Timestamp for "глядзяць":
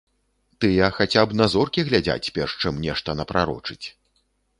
1.89-2.31